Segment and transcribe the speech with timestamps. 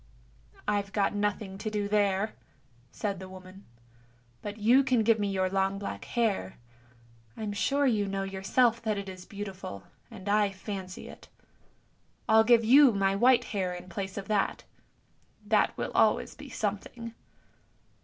[0.67, 2.33] "I've got nothing to do there,"
[2.91, 3.65] said the woman;"
[4.41, 6.57] but you can give me your long black hair;
[7.37, 11.27] I'm sure you know yourself that it is beautiful, and I fancy it.
[12.27, 14.63] I'll give you my white hair in place of it,
[15.45, 17.13] that will always be something."